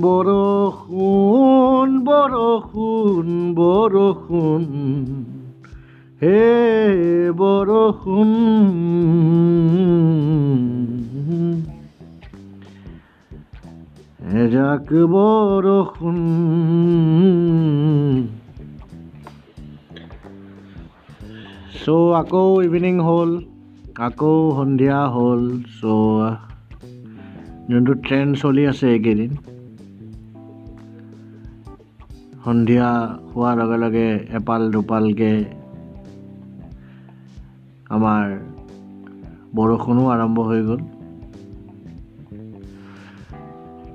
বৰষুণ 0.00 1.92
বৰষুণ 2.04 3.28
বৰষুণ 3.54 4.64
হে 6.22 6.42
বৰষুণ 7.32 8.30
এজাক 14.36 14.92
বৰষুণ 15.08 16.18
চ' 21.84 22.14
আকৌ 22.14 22.62
ইভিনিং 22.62 23.00
হ'ল 23.00 23.30
আকৌ 24.00 24.52
সন্ধিয়া 24.56 25.00
হ'ল। 25.08 25.42
চ' 25.80 26.36
যোনটো 27.72 27.92
ট্ৰেণ্ড 28.06 28.30
চলি 28.36 28.62
আছে 28.70 28.86
এইকেইদিন 28.94 29.30
সন্ধিয়া 32.44 32.88
হোৱাৰ 33.32 33.54
লগে 33.60 33.76
লগে 33.84 34.08
এপাল 34.38 34.60
দুপালকৈ 34.72 35.36
আমাৰ 37.96 38.24
বৰষুণো 39.56 40.02
আৰম্ভ 40.14 40.38
হৈ 40.48 40.60
গ'ল। 40.68 40.80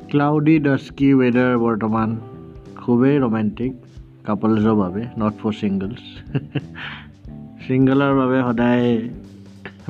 ক্লাউডি 0.09 0.55
ডাস্কি 0.67 1.09
ৱেডাৰ 1.19 1.53
বৰ্তমান 1.65 2.09
খুবেই 2.81 3.15
ৰোমেণ্টিক 3.23 3.71
কাপলছৰ 4.27 4.75
বাবে 4.81 5.01
নট 5.21 5.33
ফৰ 5.41 5.53
ছিংগলছ 5.59 6.03
ছিংগলৰ 7.63 8.11
বাবে 8.19 8.37
সদায় 8.47 8.85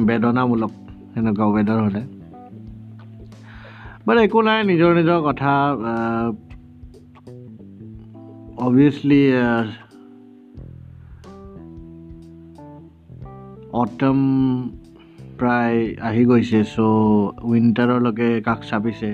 বেদনামূলক 0.07 0.71
সেনেকুৱা 1.13 1.45
ৱেডাৰ 1.55 1.79
হ'লে। 1.87 2.16
বাট 4.07 4.17
একো 4.17 4.39
নাই 4.47 4.59
নিজৰ 4.71 4.91
নিজৰ 4.99 5.19
কথা 5.27 5.51
অভিয়াছলি 8.67 9.21
অটম 13.81 14.19
প্ৰায় 15.39 15.79
আহি 16.07 16.23
গৈছে 16.29 16.59
চ' 16.73 16.77
উইণ্টাৰলৈকে 17.49 18.29
কাষ 18.41 18.59
চাপিছে। 18.69 19.11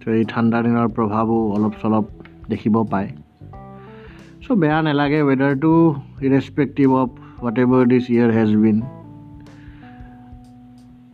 ত' 0.00 0.08
এই 0.18 0.24
ঠাণ্ডা 0.32 0.58
দিনৰ 0.66 0.88
প্ৰভাৱো 0.96 1.38
অলপ 1.56 1.74
চলপ 1.82 2.04
দেখিব 2.48 2.76
পায়। 2.92 3.08
চ' 4.42 4.58
বেয়া 4.60 4.78
নালাগে 4.82 5.20
ৱেডাৰটো 5.28 5.72
irrespective 6.26 6.88
of 7.02 7.08
whatever 7.58 7.82
this 7.92 8.04
year 8.10 8.30
has 8.38 8.50
been 8.56 8.78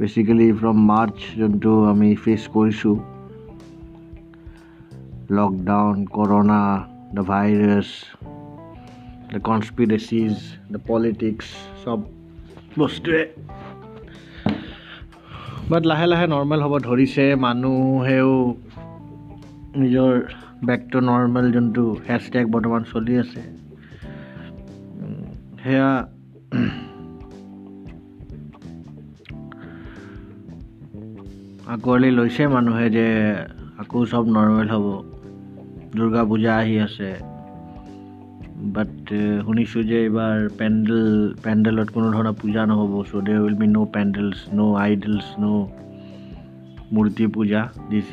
basically 0.01 0.49
from 0.61 0.79
March 0.91 1.17
যোনটো 1.39 1.73
আমি 1.89 2.11
ফেচ 2.25 2.43
কৰিছোঁ 2.55 2.97
lockdown 5.37 5.97
corona 6.17 6.63
the 7.15 7.23
virus 7.31 7.89
the 9.33 9.41
conspiracies 9.49 10.33
the 10.73 10.81
politics 10.87 11.47
চব 11.85 11.99
বস্তুৱে। 12.79 13.23
বাট 15.71 15.83
লাহে 15.91 16.07
লাহে 16.13 16.27
নৰ্মেল 16.35 16.61
হ'ব 16.65 16.75
ধৰিছে 16.89 17.25
মানুহেও 17.45 18.33
নিজৰ 19.83 20.13
বেক 20.69 20.81
টু 20.93 20.99
নৰ্মেল 21.11 21.47
যোনটো 21.55 21.85
হেছটেগ 22.09 22.45
বৰ্তমান 22.55 22.83
চলি 22.93 23.15
আছে। 23.23 23.41
সেয়া 25.63 25.91
আকোৱালি 31.75 32.11
লৈছে 32.11 32.45
মানুহে 32.47 32.87
যে 32.97 33.07
আকৌ 33.83 33.99
চব 34.13 34.25
নৰ্মেল 34.37 34.69
হ'ব। 34.75 34.87
দুৰ্গা 35.97 36.23
পূজা 36.31 36.53
আহি 36.63 36.77
আছে। 36.87 37.11
বাট 38.75 39.13
শুনিছোঁ 39.47 39.83
যে 39.91 39.97
এইবাৰ 40.07 40.37
পেণ্ডেল 40.59 41.05
পেণ্ডেলত 41.45 41.89
কোনো 41.97 42.09
ধৰণৰ 42.15 42.35
পূজা 42.41 42.63
নহ'ব। 42.71 42.93
চ' 43.11 43.23
দে 43.27 43.35
উইল 43.45 43.57
বি 43.61 43.67
ন' 43.67 43.91
পেণ্ডেলছ 43.95 44.39
ন' 44.59 44.75
আইডলছ 44.85 45.27
ন' 45.43 45.67
মূৰ্তি 46.95 47.25
পূজা 47.35 47.61
দিছ 47.91 48.11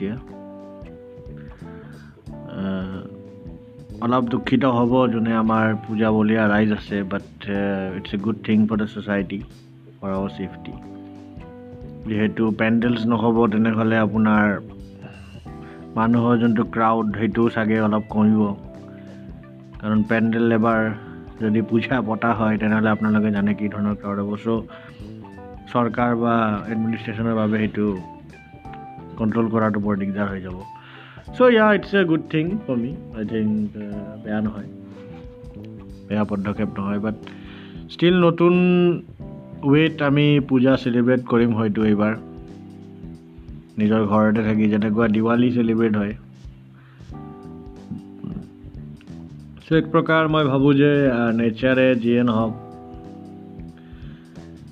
অলপ 4.02 4.24
দুখিত 4.32 4.64
হ'ব 4.78 4.94
যোনে 5.14 5.34
আমাৰ 5.44 5.66
পূজা 5.86 6.10
বলীয়া 6.18 6.44
ৰাইজ 6.54 6.70
আছে 6.80 6.98
but 7.12 7.28
it's 7.98 8.12
a 8.14 8.18
good 8.26 8.38
thing 8.48 8.58
for 8.68 8.78
the 8.82 8.88
society 8.94 9.40
for 9.98 10.10
our 10.18 10.32
safety 10.38 10.74
যিহেতু 12.08 12.44
পেণ্ডেলছ 12.60 13.02
নহ'ব 13.12 13.38
তেনেহ'লে 13.54 13.98
আপোনাৰ 14.06 14.46
মানুহৰ 15.98 16.34
যোনটো 16.42 16.64
ক্ৰাউড 16.76 17.06
সেইটোও 17.20 17.48
চাগে 17.56 17.78
অলপ 17.88 18.04
কমিব। 18.14 18.42
কাৰণ 19.82 20.00
পেণ্ডেল 20.10 20.48
এবাৰ 20.58 20.82
যদি 21.42 21.62
পূজা 21.70 21.98
পতা 22.10 22.32
হয় 22.40 22.56
তেনেহ'লে 22.62 22.90
আপোনালোকে 22.96 23.30
জানে 23.38 23.52
কি 23.60 23.66
ধৰণৰ 23.74 23.96
ক্ৰাউড 24.02 24.18
হ'ব। 24.24 24.32
চ' 24.44 24.48
চৰকাৰ 25.72 26.12
বা 26.24 26.36
এডমিনিষ্ট্ৰেশ্যনৰ 26.72 27.36
বাবে 27.42 27.56
সেইটো 27.58 27.86
কণ্ট্ৰল 29.18 29.48
কৰাটো 29.54 29.80
বৰ 29.86 29.96
দিগদাৰ 30.02 30.28
হৈ 30.32 30.40
যাব। 30.46 30.58
So' 31.36 31.52
yeah 31.56 31.66
it's 31.76 31.92
a 31.96 32.02
good 32.12 32.24
thing 32.34 32.46
for 32.66 32.76
me 32.84 32.92
I 33.18 33.24
think 33.34 33.52
বেয়া 34.24 34.40
নহয়। 34.42 34.70
বেয়া 36.08 36.24
পদক্ষেপ 36.24 36.70
নহয় 36.78 37.00
বাট 37.00 37.16
ষ্টিল 37.94 38.16
নতুন 38.26 38.54
ৱেত 39.64 40.02
আমি 40.02 40.40
পূজা 40.50 40.78
চেলিব্ৰেট 40.78 41.22
কৰিম 41.28 41.54
হয়তো 41.54 41.84
এইবাৰ। 41.84 42.16
নিজৰ 43.78 44.06
ঘৰতে 44.06 44.44
থাকি 44.44 44.70
যেনেকুৱা 44.70 45.08
দিৱালী 45.08 45.52
চেলিব্ৰেট 45.52 45.98
হয়। 45.98 46.14
চ' 49.68 49.72
এক 49.72 49.86
প্ৰকাৰ 49.92 50.28
মই 50.28 50.44
ভাবোঁ 50.44 50.74
যে 50.74 51.10
নেচাৰে 51.34 51.96
যিয়ে 51.96 52.24
নহওক 52.24 52.54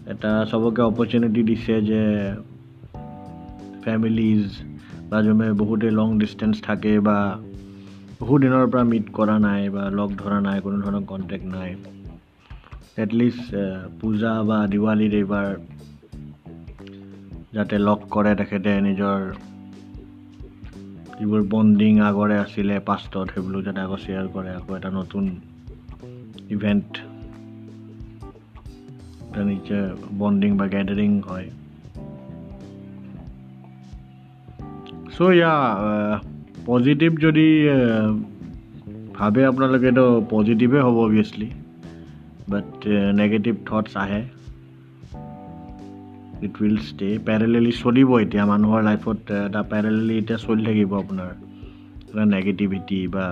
এটা 0.07 0.45
চবকে 0.51 0.81
অপৰচুনিটি 0.81 1.43
দিছে 1.43 1.81
যে 1.81 2.33
ফেমিলিজ 3.83 4.43
বা 5.09 5.21
যোনে 5.21 5.53
বহুতেই 5.53 5.91
লং 5.91 6.19
ডিষ্টেঞ্চ 6.19 6.61
থাকে 6.61 6.99
বা 6.99 7.37
বহু 8.19 8.37
দিনৰ 8.37 8.67
পৰা 8.67 8.83
মিট 8.83 9.05
কৰা 9.13 9.39
নাই 9.39 9.69
বা 9.69 9.89
লগ 9.89 10.09
ধৰা 10.17 10.39
নাই 10.41 10.61
কোনো 10.61 10.77
ধৰণৰ 10.77 11.03
কণ্টেক্ট 11.05 11.45
নাই। 11.45 11.75
এটলিষ্ট 13.03 13.49
পূজা 14.01 14.43
বা 14.43 14.67
দিৱালীত 14.67 15.13
এইবাৰ 15.13 15.47
যাতে 17.53 17.75
লগ 17.77 17.99
কৰে 18.09 18.35
তেখেতে 18.35 18.71
নিজৰ 18.81 19.19
যিবোৰ 21.19 21.41
বণ্ডিং 21.43 21.99
আগৰে 21.99 22.37
আছিলে 22.37 22.79
পাষ্টত 22.79 23.27
সেইবোৰ 23.33 23.63
যাতে 23.63 23.79
আকৌ 23.81 23.97
শ্বেয়াৰ 23.97 24.27
কৰে 24.27 24.49
আকৌ 24.49 24.71
এটা 24.75 24.89
নতুন 24.89 25.23
ইভেণ্ট 26.49 26.91
এটা 29.27 29.43
নিশ্চয় 29.43 29.85
বণ্ডিং 30.17 30.57
বা 30.57 30.65
গেডাৰিং 30.67 31.11
হয়। 31.29 31.47
চ' 35.15 35.35
ইয়া 35.35 35.53
পজিটিভ 36.65 37.11
যদি 37.17 37.47
ভাবে 39.15 39.45
আপোনালোকেতো 39.45 40.25
পজিটিভে 40.29 40.79
হ'ব 40.81 40.97
অভিয়াছলি 40.97 41.47
বাট 42.51 42.69
নেগেটিভ 43.21 43.53
থটছ 43.67 43.91
আহে। 44.03 44.21
ইট 46.45 46.53
উইল 46.61 46.77
ষ্টে 46.87 47.09
পেৰেলেলি 47.27 47.71
চলিব 47.81 48.09
এতিয়া 48.23 48.43
মানুহৰ 48.51 48.81
লাইফত 48.89 49.19
এটা 49.47 49.61
পেৰেলেলি 49.71 50.15
এতিয়া 50.21 50.39
চলি 50.45 50.61
থাকিব 50.67 50.91
আপোনাৰ। 51.01 51.31
নেগেটিভিটি 52.35 52.99
বা 53.15 53.25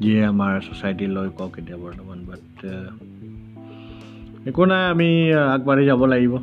যিয়ে 0.00 0.20
আমাৰ 0.32 0.52
ছ'চাইটিলৈ 0.66 1.28
কওক 1.38 1.54
এতিয়া 1.60 1.78
বৰ্তমান 1.84 2.18
বাট 2.28 2.44
একো 4.48 4.62
নাই 4.70 4.82
আমি 4.92 5.08
আগবাঢ়ি 5.54 5.84
যাব 5.90 6.02
লাগিব। 6.12 6.34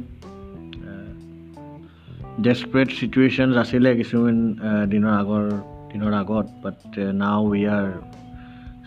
ডেছপ্ৰেট 2.45 2.89
চিটুৱেশ্যনছ 2.97 3.53
আছিলে 3.63 3.89
কিছুমান 4.00 4.38
দিনৰ 4.91 5.13
আগৰ 5.21 5.44
দিনৰ 5.91 6.13
আগত 6.21 6.47
but 6.63 6.79
now 7.21 7.39
we 7.50 7.61
are 7.75 7.88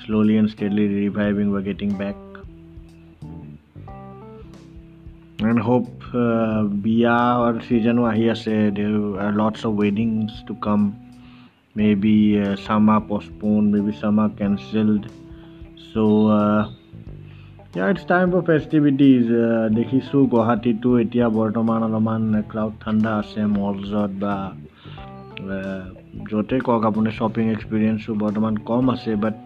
slowly 0.07 0.35
and 0.37 0.51
steadily 0.51 0.85
reviving 0.97 1.47
বা 1.53 1.61
গেটিং 1.61 1.89
বেক 1.99 2.19
এণ্ড 5.43 5.61
হোপ 5.61 5.87
বিয়াৰ 6.85 7.53
ছিজনো 7.69 8.03
আহি 8.05 8.25
আছে 8.31 8.55
there 8.77 8.93
are 9.25 9.33
lots 9.33 9.61
of 9.67 9.73
weddings 9.81 10.31
to 10.47 10.55
come 10.61 10.81
maybe 11.95 12.17
some are 12.67 12.97
postponed 13.09 13.63
maybe 13.81 13.93
some are 14.01 14.25
cancelled 14.39 15.03
so' 15.89 15.97
yeah 17.75 17.89
it's 17.91 18.05
time 18.09 18.27
for 18.31 18.43
festivities 18.43 19.25
দেখিছোঁ 19.75 20.23
গুৱাহাটীতো 20.27 20.91
এতিয়া 20.99 21.27
বৰ্তমান 21.31 21.81
অলপমান 21.83 22.23
cloud 22.49 22.75
ঠাণ্ডা 22.81 23.13
আছে 23.17 23.41
মলছত 23.57 24.11
বা 24.23 24.35
য'তে 26.31 26.57
কওক 26.61 26.83
আপুনি 26.85 27.11
শ্বপিং 27.19 27.45
এক্সপিৰিয়েঞ্চো 27.51 28.11
বৰ্তমান 28.15 28.55
কম 28.65 28.85
আছে 28.91 29.13
but 29.25 29.37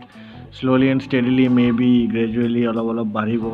slowly 0.57 0.87
and 0.93 1.03
steadily 1.03 1.47
may 1.57 1.67
be 1.79 1.91
gradually 2.13 2.63
অলপ 2.71 2.87
অলপ 2.93 3.09
বাঢ়িব। 3.17 3.45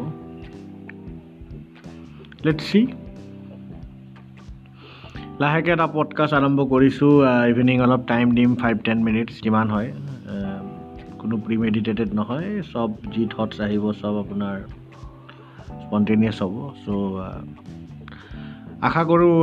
লেট 2.44 2.58
চি 2.68 2.80
লাহেকৈ 5.40 5.70
এটা 5.76 5.86
পডকাষ্ট 5.96 6.34
আৰম্ভ 6.38 6.58
কৰিছোঁ 6.72 7.12
ইভিনিং 7.52 7.76
অলপ 7.86 8.02
টাইম 8.12 8.26
দিম 8.38 8.50
ফাইভ 8.62 8.76
টেন 8.86 8.98
মিনিটছ 9.08 9.34
যিমান 9.44 9.66
হয়। 9.70 9.88
কোনো 11.20 11.34
প্ৰিমেডিটেটেড 11.46 12.08
নহয় 12.18 12.48
চব 12.72 12.88
যি 13.14 13.22
থটছ 13.32 13.56
আহিব 13.66 13.84
চব 14.00 14.14
আপোনাৰ 14.22 14.56
স্পণ্টেনিয়াছ 15.82 16.38
হ'ব। 16.42 16.54
চ' 16.84 16.88
আশা 18.86 19.02
কৰোঁ 19.10 19.34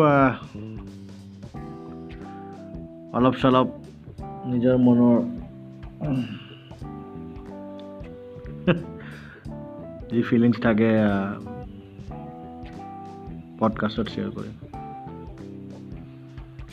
অলপ 3.17 3.35
চলপ 3.41 3.67
নিজৰ 4.51 4.75
মনৰ 4.85 5.15
যি 10.10 10.20
ফিলিংছ 10.22 10.56
থাকে 10.62 10.88
পডকাষ্টত 13.58 14.06
শ্বেয়াৰ 14.14 14.30
কৰিম 14.36 14.56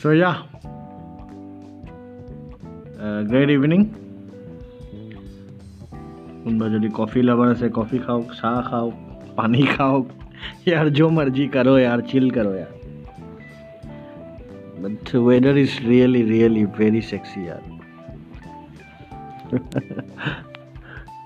চ' 0.00 0.04
ইয়া 0.18 0.32
গ্ৰেট 3.30 3.50
ইভিনিং 3.50 3.80
কোনোবা 6.42 6.66
যদি 6.68 6.88
কফি 6.94 7.20
লাভাৰ 7.22 7.48
আছে 7.50 7.66
কফি 7.74 7.98
খাওক 7.98 8.26
চাহ 8.40 8.54
খাওক 8.68 8.94
পানী 9.36 9.62
খাওক 9.74 10.06
ইয়াৰ 10.66 10.86
जो 10.88 11.06
मर्जी 11.10 11.46
करो 11.48 11.78
यार 11.78 12.00
चिल 12.10 12.30
करो 12.30 12.54
यार 12.54 12.72
but 14.82 15.12
weather 15.26 15.54
is 15.56 15.72
really 15.82 16.22
really 16.22 16.64
very 16.80 17.02
sexy 17.02 17.42
यार 17.46 17.62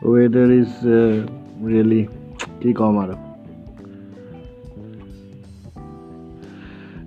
weather 0.05 0.47
is 0.53 0.73
uh, 0.85 1.27
really 1.71 2.03
কি 2.61 2.71
ক'ম 2.79 2.95
আৰু 3.03 3.17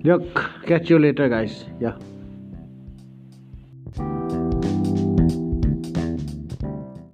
দিয়ক 0.04 0.22
catch 0.68 0.86
you 0.90 0.98
later 1.04 1.26
guys 1.34 1.54
yeah 1.84 1.94